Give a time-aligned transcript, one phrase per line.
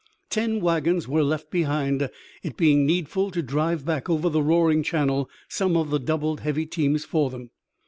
[0.31, 2.09] Ten wagons were left behind,
[2.41, 6.65] it being needful to drive back, over the roaring channel, some of the doubled heavy
[6.65, 7.51] teams for them.